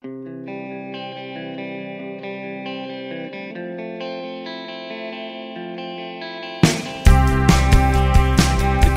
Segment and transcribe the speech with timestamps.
[0.00, 0.08] The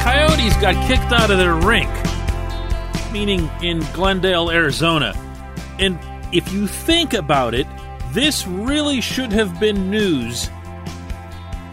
[0.03, 1.89] Coyotes got kicked out of their rink,
[3.11, 5.13] meaning in Glendale, Arizona.
[5.79, 5.97] And
[6.31, 7.65] if you think about it,
[8.11, 10.51] this really should have been news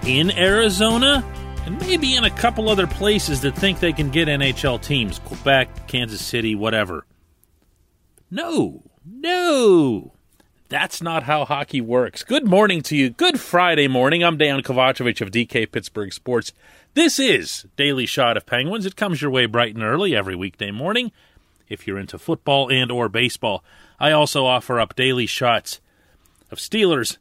[0.07, 1.23] in Arizona
[1.67, 5.87] and maybe in a couple other places that think they can get NHL teams Quebec,
[5.87, 7.05] Kansas City, whatever.
[8.31, 10.13] No, no.
[10.69, 12.23] That's not how hockey works.
[12.23, 13.09] Good morning to you.
[13.09, 14.23] Good Friday morning.
[14.23, 16.53] I'm Dan Kovacevic of DK Pittsburgh Sports.
[16.93, 18.85] This is Daily Shot of Penguins.
[18.85, 21.11] It comes your way bright and early every weekday morning
[21.69, 23.65] if you're into football and or baseball.
[23.99, 25.81] I also offer up daily shots
[26.51, 27.17] of Steelers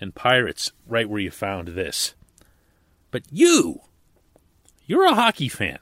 [0.00, 2.14] and Pirates right where you found this.
[3.12, 3.82] But you,
[4.86, 5.78] you're a hockey fan,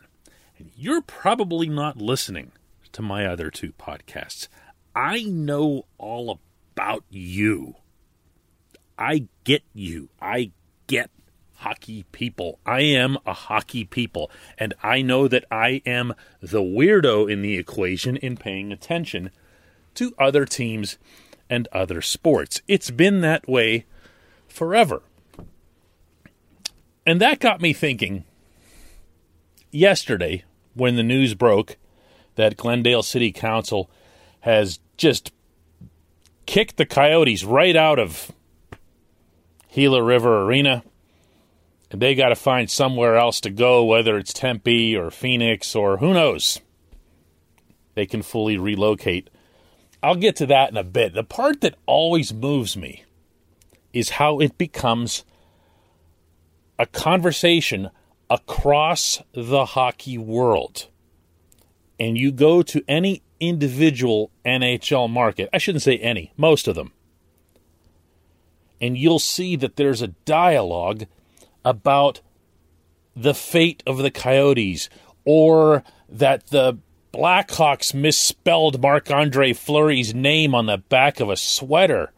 [0.58, 2.52] and you're probably not listening
[2.92, 4.48] to my other two podcasts.
[4.94, 6.38] I know all
[6.74, 7.76] about you.
[8.98, 10.10] I get you.
[10.20, 10.52] I
[10.86, 11.10] get
[11.56, 12.58] hockey people.
[12.66, 17.56] I am a hockey people, and I know that I am the weirdo in the
[17.56, 19.30] equation in paying attention
[19.94, 20.98] to other teams
[21.48, 22.62] and other sports.
[22.66, 23.86] It's been that way
[24.48, 25.02] forever.
[27.06, 28.24] And that got me thinking
[29.70, 30.44] yesterday
[30.74, 31.76] when the news broke
[32.36, 33.90] that Glendale City Council
[34.42, 35.32] has just
[36.46, 38.30] kicked the Coyotes right out of
[39.74, 40.84] Gila River Arena.
[41.90, 45.98] And they got to find somewhere else to go, whether it's Tempe or Phoenix or
[45.98, 46.60] who knows.
[47.94, 49.28] They can fully relocate.
[50.02, 51.14] I'll get to that in a bit.
[51.14, 53.04] The part that always moves me
[53.92, 55.24] is how it becomes
[56.78, 57.90] a conversation
[58.28, 60.88] across the hockey world.
[62.02, 66.90] And you go to any individual NHL market, I shouldn't say any, most of them,
[68.80, 71.04] and you'll see that there's a dialogue
[71.64, 72.20] about
[73.14, 74.90] the fate of the Coyotes
[75.24, 76.78] or that the
[77.14, 82.12] Blackhawks misspelled Marc Andre Fleury's name on the back of a sweater.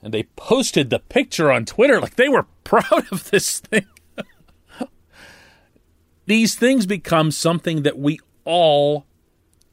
[0.00, 3.86] And they posted the picture on Twitter like they were proud of this thing.
[6.26, 9.05] These things become something that we all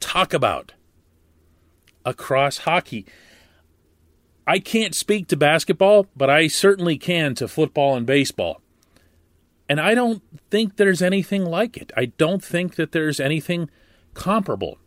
[0.04, 0.72] talk about
[2.04, 3.06] across hockey.
[4.46, 8.60] I can't speak to basketball, but I certainly can to football and baseball.
[9.68, 11.90] And I don't think there's anything like it.
[11.96, 13.70] I don't think that there's anything
[14.12, 14.78] comparable.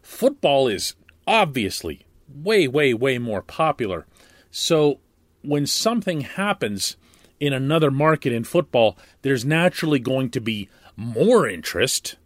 [0.00, 0.94] Football is
[1.26, 4.06] obviously way, way, way more popular.
[4.52, 5.00] So
[5.42, 6.96] when something happens
[7.40, 12.16] in another market in football, there's naturally going to be more interest.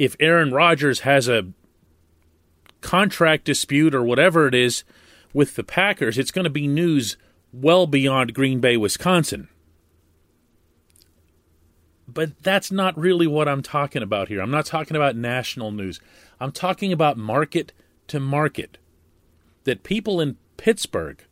[0.00, 1.48] If Aaron Rodgers has a
[2.80, 4.82] contract dispute or whatever it is
[5.34, 7.18] with the Packers, it's going to be news
[7.52, 9.48] well beyond Green Bay, Wisconsin.
[12.08, 14.40] But that's not really what I'm talking about here.
[14.40, 16.00] I'm not talking about national news.
[16.40, 17.74] I'm talking about market
[18.08, 18.78] to market.
[19.64, 21.22] That people in Pittsburgh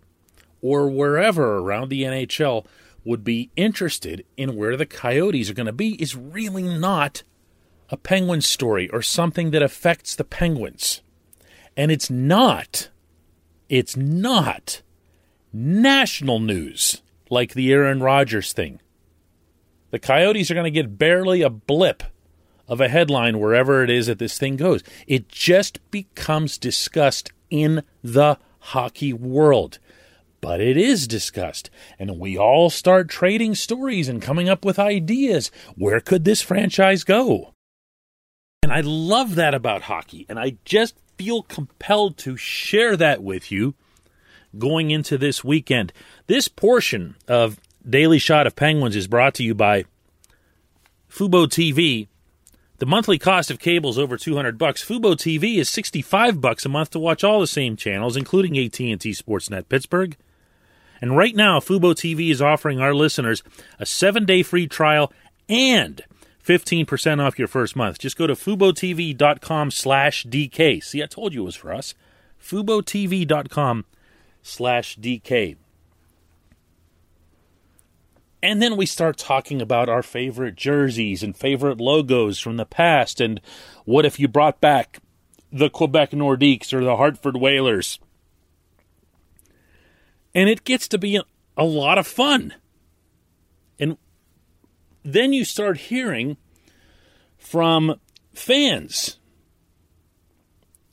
[0.61, 2.67] or wherever around the NHL
[3.03, 7.23] would be interested in where the Coyotes are going to be is really not
[7.91, 11.01] a penguin story or something that affects the Penguins.
[11.77, 12.89] And it's not,
[13.69, 14.83] it's not
[15.53, 18.81] national news like the Aaron Rodgers thing.
[19.91, 22.03] The Coyotes are going to get barely a blip
[22.67, 24.83] of a headline wherever it is that this thing goes.
[25.07, 29.79] It just becomes discussed in the hockey world.
[30.41, 31.69] But it is discussed,
[31.99, 35.51] and we all start trading stories and coming up with ideas.
[35.75, 37.55] Where could this franchise go?
[38.63, 43.53] And I love that about hockey, and I just feel compelled to share that with
[43.53, 43.75] you
[44.57, 45.93] going into this weekend.
[46.27, 47.59] This portion of
[47.89, 49.85] Daily Shot of Penguins is brought to you by
[51.11, 52.09] Fubo TV.
[52.79, 54.85] The monthly cost of cable is over 200 bucks.
[54.85, 58.99] Fubo TV is 65 bucks a month to watch all the same channels, including AT&T
[58.99, 60.17] Sportsnet Pittsburgh.
[61.01, 63.43] And right now, Fubo TV is offering our listeners
[63.79, 65.13] a seven-day free trial
[65.49, 66.03] and
[66.49, 67.99] 15% off your first month.
[67.99, 70.83] Just go to FuboTV.com slash DK.
[70.83, 71.95] See, I told you it was for us.
[72.43, 73.85] FuboTV.com
[74.43, 75.57] slash DK.
[78.43, 83.21] And then we start talking about our favorite jerseys and favorite logos from the past.
[83.21, 83.43] And
[83.85, 85.01] what if you brought back
[85.53, 87.99] the Quebec Nordiques or the Hartford Whalers?
[90.35, 91.25] And it gets to be a,
[91.59, 92.55] a lot of fun.
[95.13, 96.37] Then you start hearing
[97.39, 97.99] from
[98.35, 99.17] fans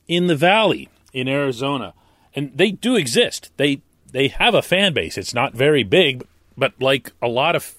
[0.08, 1.92] in the valley in Arizona,
[2.34, 3.50] and they do exist.
[3.58, 5.18] They they have a fan base.
[5.18, 6.26] It's not very big,
[6.56, 7.74] but like a lot of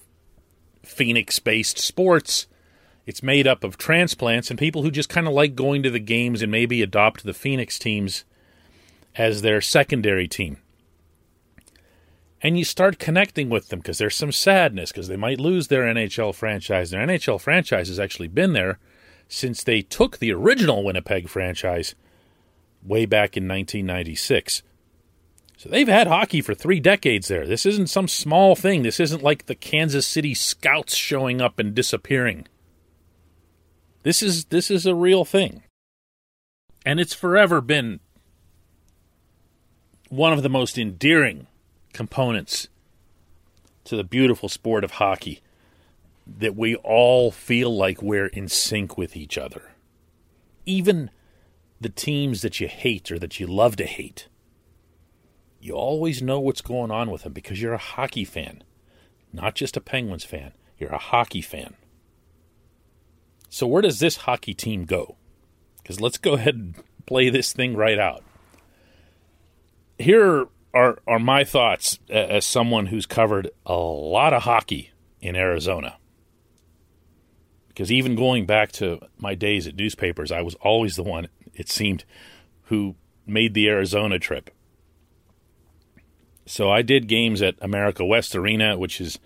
[0.84, 2.46] Phoenix-based sports,
[3.08, 6.00] it's made up of transplants and people who just kind of like going to the
[6.00, 8.26] games and maybe adopt the Phoenix teams
[9.16, 10.58] as their secondary team
[12.42, 15.84] and you start connecting with them because there's some sadness because they might lose their
[15.84, 16.92] NHL franchise.
[16.92, 18.80] Their NHL franchise has actually been there
[19.28, 21.96] since they took the original Winnipeg franchise
[22.84, 24.62] way back in 1996.
[25.58, 27.48] So they've had hockey for three decades there.
[27.48, 28.84] This isn't some small thing.
[28.84, 32.48] This isn't like the Kansas City Scouts showing up and disappearing.
[34.04, 35.64] This is this is a real thing.
[36.86, 38.00] And it's forever been
[40.10, 41.48] one of the most endearing
[41.98, 42.70] components
[43.84, 45.42] to the beautiful sport of hockey
[46.26, 49.72] that we all feel like we're in sync with each other.
[50.66, 51.10] Even
[51.82, 54.28] the teams that you hate or that you love to hate,
[55.60, 58.64] you always know what's going on with them because you're a hockey fan,
[59.34, 60.52] not just a Penguins fan.
[60.78, 61.74] You're a hockey fan.
[63.50, 65.16] So, where does this hockey team go?
[65.82, 66.76] Because let's go ahead and
[67.08, 68.24] play this thing right out.
[69.98, 74.92] Here are are are my thoughts as someone who's covered a lot of hockey
[75.22, 75.98] in Arizona.
[77.68, 81.70] Because even going back to my days at newspapers, I was always the one, it
[81.70, 82.06] seemed,
[82.64, 84.50] who made the Arizona trip.
[86.46, 89.20] So I did games at America West Arena, which is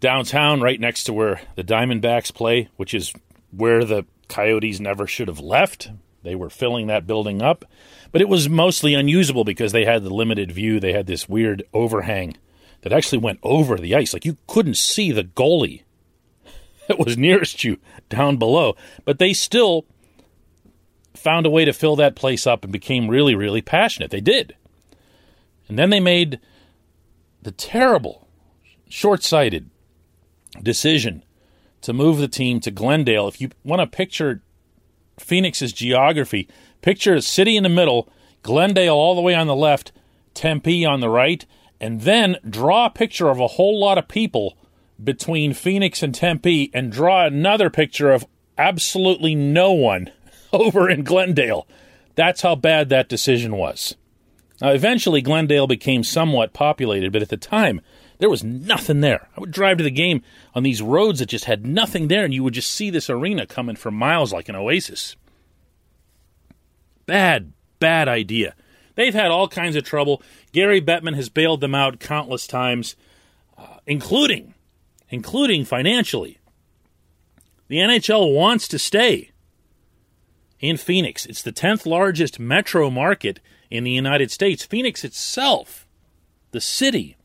[0.00, 3.14] downtown, right next to where the Diamondbacks play, which is
[3.50, 5.88] where the Coyotes never should have left.
[6.26, 7.64] They were filling that building up.
[8.12, 10.80] But it was mostly unusable because they had the limited view.
[10.80, 12.36] They had this weird overhang
[12.82, 14.12] that actually went over the ice.
[14.12, 15.82] Like you couldn't see the goalie
[16.88, 17.78] that was nearest you
[18.08, 18.76] down below.
[19.04, 19.86] But they still
[21.14, 24.10] found a way to fill that place up and became really, really passionate.
[24.10, 24.56] They did.
[25.68, 26.40] And then they made
[27.42, 28.28] the terrible,
[28.88, 29.70] short sighted
[30.62, 31.24] decision
[31.82, 33.28] to move the team to Glendale.
[33.28, 34.42] If you want to picture
[35.18, 36.48] Phoenix's geography,
[36.86, 38.08] Picture a city in the middle,
[38.44, 39.90] Glendale all the way on the left,
[40.34, 41.44] Tempe on the right,
[41.80, 44.56] and then draw a picture of a whole lot of people
[45.02, 48.24] between Phoenix and Tempe and draw another picture of
[48.56, 50.12] absolutely no one
[50.52, 51.66] over in Glendale.
[52.14, 53.96] That's how bad that decision was.
[54.60, 57.80] Now, eventually, Glendale became somewhat populated, but at the time,
[58.18, 59.28] there was nothing there.
[59.36, 60.22] I would drive to the game
[60.54, 63.46] on these roads that just had nothing there, and you would just see this arena
[63.46, 65.16] coming for miles like an oasis.
[67.04, 68.54] Bad, bad idea.
[68.94, 70.22] They've had all kinds of trouble.
[70.52, 72.96] Gary Bettman has bailed them out countless times,
[73.58, 74.54] uh, including,
[75.10, 76.38] including financially.
[77.68, 79.32] The NHL wants to stay
[80.60, 81.26] in Phoenix.
[81.26, 84.64] It's the 10th largest metro market in the United States.
[84.64, 85.86] Phoenix itself,
[86.52, 87.16] the city,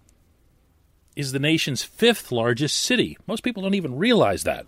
[1.15, 3.17] is the nation's fifth largest city.
[3.27, 4.65] Most people don't even realize that.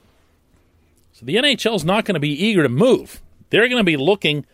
[1.14, 3.22] So the NHL is not going to be eager to move.
[3.50, 4.46] They're going to be looking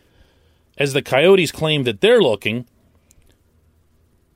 [0.77, 2.65] as the Coyotes claim that they're looking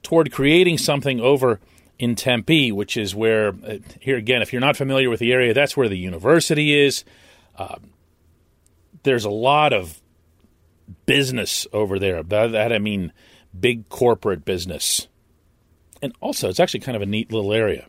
[0.02, 1.60] toward creating something over
[2.00, 5.54] in Tempe, which is where, uh, here again, if you're not familiar with the area,
[5.54, 7.06] that's where the university is.
[7.58, 7.78] Uh,
[9.04, 10.02] there's a lot of
[11.06, 12.24] business over there.
[12.24, 13.14] By that I mean
[13.58, 15.08] big corporate business.
[16.04, 17.88] And also, it's actually kind of a neat little area.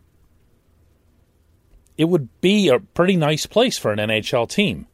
[1.98, 4.86] It would be a pretty nice place for an NHL team.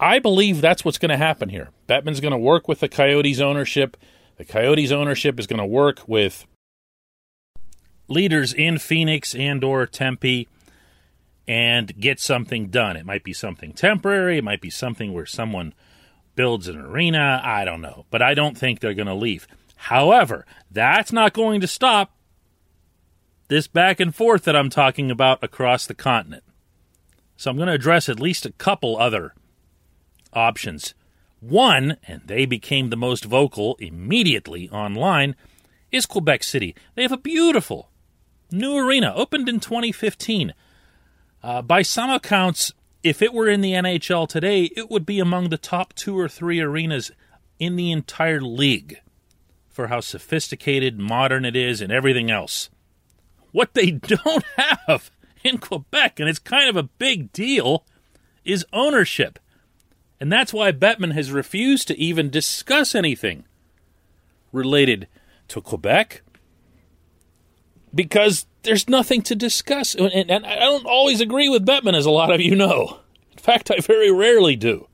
[0.00, 1.70] I believe that's what's going to happen here.
[1.88, 3.96] Bettman's going to work with the Coyotes ownership.
[4.38, 6.46] The Coyotes ownership is going to work with
[8.08, 10.48] leaders in Phoenix and or Tempe
[11.46, 12.96] and get something done.
[12.96, 15.72] It might be something temporary, it might be something where someone
[16.34, 19.46] builds an arena, I don't know, but I don't think they're going to leave.
[19.84, 22.16] However, that's not going to stop
[23.48, 26.42] this back and forth that I'm talking about across the continent.
[27.36, 29.34] So I'm going to address at least a couple other
[30.32, 30.94] options.
[31.38, 35.36] One, and they became the most vocal immediately online,
[35.92, 36.74] is Quebec City.
[36.94, 37.90] They have a beautiful
[38.50, 40.54] new arena, opened in 2015.
[41.42, 42.72] Uh, by some accounts,
[43.02, 46.26] if it were in the NHL today, it would be among the top two or
[46.26, 47.10] three arenas
[47.58, 49.00] in the entire league
[49.74, 52.70] for how sophisticated, modern it is, and everything else.
[53.50, 55.10] What they don't have
[55.42, 57.84] in Quebec, and it's kind of a big deal,
[58.44, 59.40] is ownership.
[60.20, 63.44] And that's why Bettman has refused to even discuss anything
[64.52, 65.08] related
[65.48, 66.22] to Quebec
[67.92, 69.96] because there's nothing to discuss.
[69.96, 73.00] And, and, I don't always agree with Bettman, as a lot of you know.
[73.32, 74.86] In fact, I very rarely do.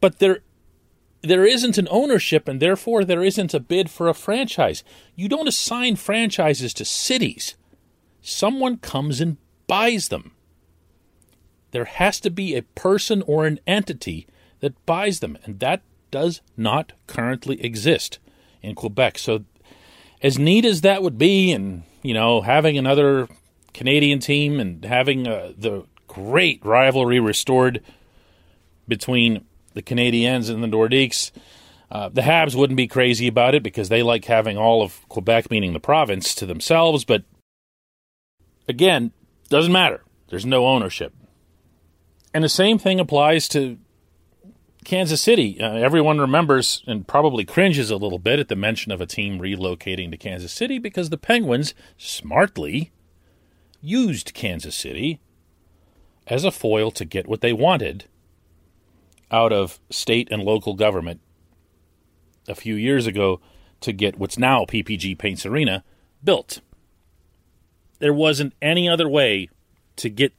[0.00, 0.42] But there,
[1.28, 4.82] there isn't an ownership, and therefore there isn't a bid for a franchise.
[5.14, 7.54] You don't assign franchises to cities,
[8.22, 10.32] someone comes and buys them.
[11.70, 14.26] There has to be a person or an entity
[14.60, 18.18] that buys them, and that does not currently exist
[18.62, 19.18] in Quebec.
[19.18, 19.44] So
[20.22, 23.28] as neat as that would be, and you know, having another
[23.74, 27.82] Canadian team and having uh, the great rivalry restored
[28.86, 29.44] between
[29.78, 31.30] the Canadiens and the Nordiques,
[31.90, 35.50] uh, the Habs wouldn't be crazy about it because they like having all of Quebec,
[35.50, 37.04] meaning the province, to themselves.
[37.04, 37.22] But
[38.68, 39.12] again,
[39.48, 40.02] doesn't matter.
[40.28, 41.14] There's no ownership.
[42.34, 43.78] And the same thing applies to
[44.84, 49.00] Kansas City, uh, everyone remembers and probably cringes a little bit at the mention of
[49.00, 52.90] a team relocating to Kansas City because the Penguins smartly
[53.80, 55.20] used Kansas City
[56.26, 58.06] as a foil to get what they wanted
[59.30, 61.20] out of state and local government
[62.48, 63.40] a few years ago
[63.80, 65.84] to get what's now PPG Paints Arena
[66.24, 66.60] built.
[67.98, 69.48] There wasn't any other way
[69.96, 70.32] to get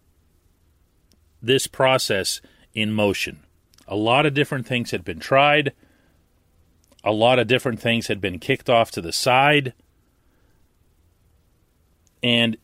[1.42, 2.42] this process
[2.74, 3.42] in motion.
[3.88, 5.74] A lot of different things had been tried.
[7.04, 9.74] A lot of different things had been kicked off to the side.
[12.22, 12.58] And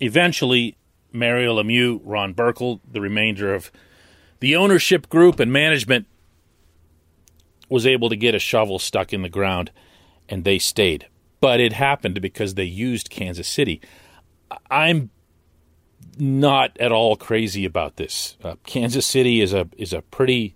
[0.00, 0.76] eventually,
[1.12, 3.70] Mario Lemieux, Ron Burkle, the remainder of
[4.40, 6.06] the ownership group and management
[7.68, 9.70] was able to get a shovel stuck in the ground,
[10.28, 11.06] and they stayed.
[11.40, 13.80] But it happened because they used Kansas City.
[14.70, 15.10] I'm
[16.18, 18.36] not at all crazy about this.
[18.42, 20.54] Uh, Kansas City is a is a pretty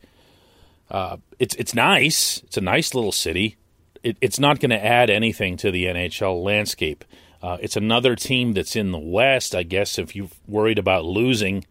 [0.91, 2.43] uh, it's it's nice.
[2.45, 3.57] It's a nice little city.
[4.03, 7.05] It, it's not going to add anything to the NHL landscape.
[7.43, 9.55] Uh, it's another team that's in the West.
[9.55, 11.65] I guess if you're worried about losing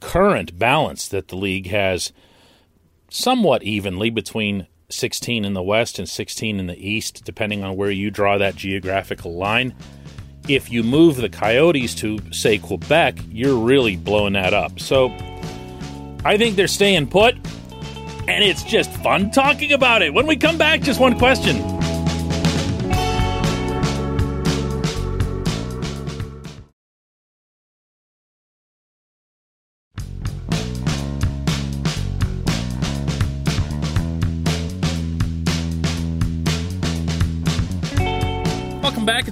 [0.00, 2.12] current balance that the league has,
[3.10, 7.90] somewhat evenly between 16 in the West and 16 in the East, depending on where
[7.90, 9.74] you draw that geographical line
[10.48, 14.80] if you move the Coyotes to, say, Quebec, you're really blowing that up.
[14.80, 15.06] So
[16.24, 20.12] I think they're staying put, and it's just fun talking about it.
[20.12, 21.79] When we come back, just one question.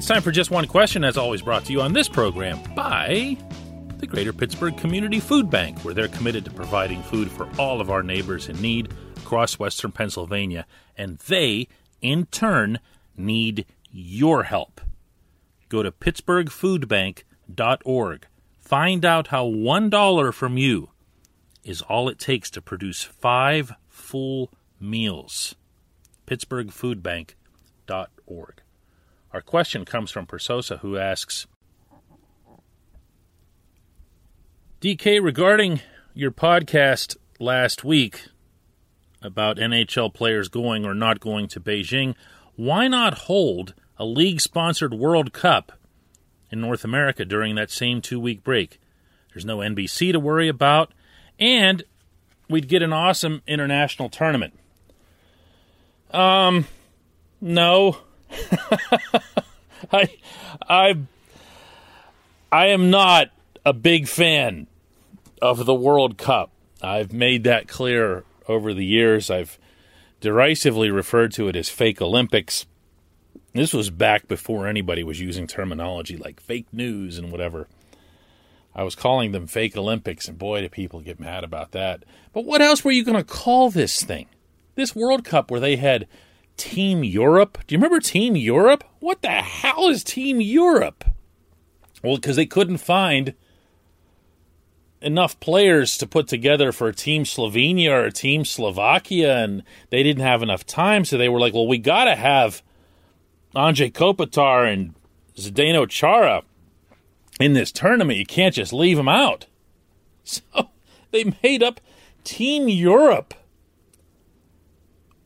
[0.08, 3.36] Time for just one question, as always, brought to you on this program by
[3.98, 7.90] the Greater Pittsburgh Community Food Bank, where they're committed to providing food for all of
[7.90, 10.64] our neighbors in need across Western Pennsylvania.
[10.96, 11.68] And they,
[12.00, 12.78] in turn,
[13.18, 14.80] need your help.
[15.68, 18.26] Go to pittsburghfoodbank.org.
[18.60, 20.88] Find out how $1 from you
[21.64, 24.50] is all it takes to produce five full
[24.80, 25.54] meals.
[26.26, 28.62] pittsburghfoodbank.org.
[29.32, 31.47] Our question comes from Persosa, who asks
[34.80, 35.80] DK, regarding
[36.14, 38.26] your podcast last week
[39.20, 42.14] about NHL players going or not going to Beijing,
[42.56, 45.73] why not hold a league sponsored World Cup
[46.50, 48.80] in North America during that same two week break?
[49.32, 50.92] There's no NBC to worry about,
[51.38, 51.82] and
[52.49, 54.58] we'd get an awesome international tournament.
[56.12, 56.66] Um,
[57.40, 57.99] no.
[59.92, 60.08] I,
[60.68, 60.97] I,
[62.52, 63.30] I am not
[63.64, 64.66] a big fan
[65.40, 66.50] of the World Cup.
[66.82, 69.30] I've made that clear over the years.
[69.30, 69.58] I've
[70.20, 72.66] derisively referred to it as fake Olympics.
[73.52, 77.68] This was back before anybody was using terminology like fake news and whatever.
[78.75, 82.04] I was calling them fake Olympics, and boy, do people get mad about that.
[82.32, 84.26] But what else were you going to call this thing?
[84.76, 86.06] This World Cup where they had
[86.58, 87.58] Team Europe.
[87.66, 88.84] Do you remember Team Europe?
[89.00, 91.04] What the hell is Team Europe?
[92.02, 93.34] Well, because they couldn't find
[95.00, 100.42] enough players to put together for Team Slovenia or Team Slovakia, and they didn't have
[100.42, 102.62] enough time, so they were like, well, we got to have
[103.54, 104.94] Anze Kopitar and
[105.36, 106.42] Zdeno Chara
[107.40, 108.18] in this tournament.
[108.18, 109.46] You can't just leave them out.
[110.30, 110.68] So
[111.10, 111.80] they made up
[112.22, 113.32] Team Europe,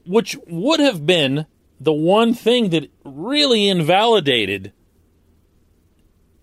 [0.06, 1.46] which would have been
[1.80, 4.72] the one thing that really invalidated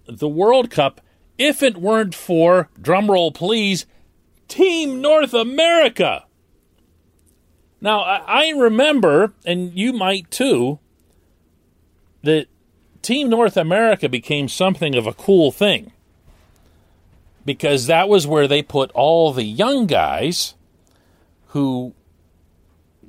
[0.07, 1.01] the World Cup
[1.37, 3.85] if it weren't for, drumroll please,
[4.47, 6.25] Team North America.
[7.79, 10.79] Now, I remember, and you might too,
[12.23, 12.47] that
[13.01, 15.93] Team North America became something of a cool thing
[17.45, 20.55] because that was where they put all the young guys
[21.47, 21.93] who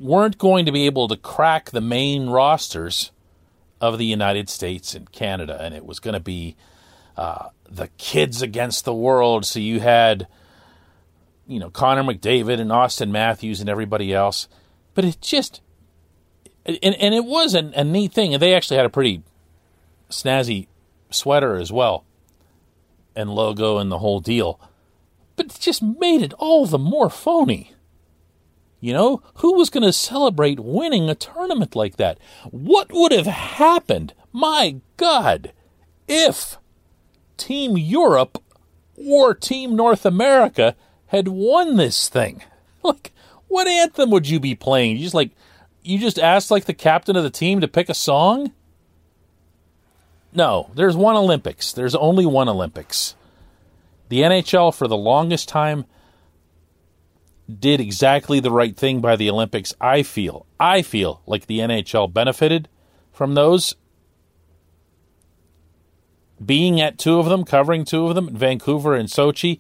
[0.01, 3.13] weren't going to be able to crack the main rosters
[3.81, 6.57] of the United States and Canada, and it was going to be
[7.17, 9.45] uh, the kids against the world.
[9.45, 10.27] So you had,
[11.47, 14.49] you know, Connor McDavid and Auston Matthews and everybody else,
[14.95, 15.61] but it just,
[16.65, 19.23] and and it was a, a neat thing, and they actually had a pretty
[20.09, 20.67] snazzy
[21.11, 22.05] sweater as well,
[23.15, 24.61] and logo and the whole deal,
[25.37, 27.75] but it just made it all the more phony.
[28.81, 32.19] You know, who was going to celebrate winning a tournament like that?
[32.51, 35.53] What would have happened, my God,
[36.09, 36.57] if
[37.37, 38.43] Team Europe
[38.97, 42.43] or Team North America had won this thing.
[42.83, 43.13] Like,
[43.47, 44.97] what anthem would you be playing?
[44.97, 45.33] You just like,
[45.83, 48.53] you just asked like the captain of the team to pick a song?
[50.33, 51.75] No, there's one Olympics.
[51.75, 53.17] There's only one Olympics.
[54.09, 55.85] The NHL, for the longest time,
[57.59, 59.75] did exactly the right thing by the Olympics.
[59.81, 62.69] I feel, I feel like the NHL benefited
[63.13, 63.75] from those
[66.45, 69.59] being at two of them, covering two of them, Vancouver and Sochi,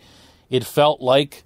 [0.48, 1.44] it felt like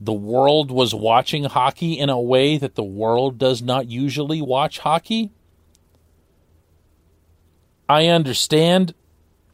[0.00, 4.80] the world was watching hockey in a way that the world does not usually watch
[4.80, 5.32] hockey.
[7.88, 8.94] I understand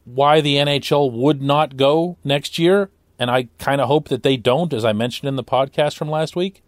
[0.05, 2.89] why the NHL would not go next year,
[3.21, 6.09] and I kind of hope that they don't, as I mentioned in the podcast from
[6.09, 6.63] last week.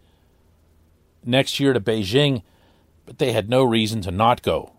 [1.24, 2.44] Next year to Beijing,
[3.04, 4.72] but they had no reason to not go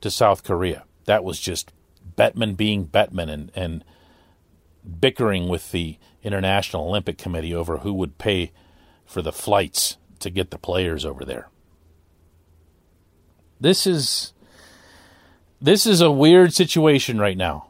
[0.00, 0.82] to South Korea.
[1.04, 1.72] That was just
[2.18, 3.84] Bettman being Bettman and, and
[4.98, 8.50] bickering with the International Olympic Committee over who would pay
[9.04, 11.48] for the flights to get the players over there.
[13.60, 14.32] This is
[15.62, 17.68] this is a weird situation right now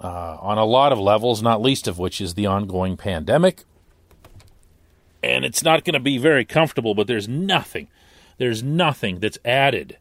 [0.00, 3.64] uh, on a lot of levels, not least of which is the ongoing pandemic.
[5.22, 7.88] And it's not going to be very comfortable, but there's nothing,
[8.38, 9.98] there's nothing that's added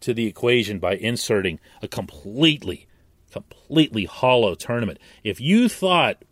[0.00, 2.86] to the equation by inserting a completely
[3.30, 4.98] completely hollow tournament.
[5.22, 6.24] If you thought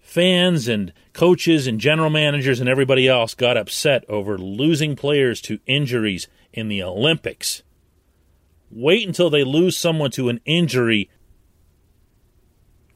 [0.00, 5.58] fans and coaches and general managers and everybody else got upset over losing players to
[5.66, 7.62] injuries in the Olympics,
[8.70, 11.10] wait until they lose someone to an injury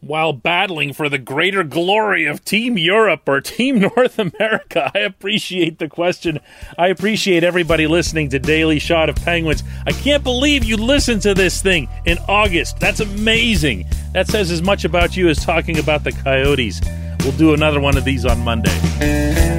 [0.06, 4.90] while battling for the greater glory of Team Europe or Team North America?
[4.94, 6.40] I appreciate the question.
[6.78, 9.62] I appreciate everybody listening to Daily Shot of Penguins.
[9.86, 12.78] I can't believe you listened to this thing in August.
[12.78, 13.84] That's amazing.
[14.12, 16.80] That says as much about you as talking about the Coyotes.
[17.20, 19.55] We'll do another one of these on Monday.